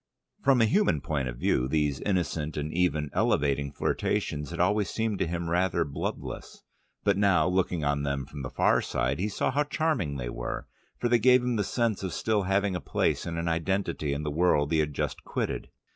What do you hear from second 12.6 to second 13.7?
a place and an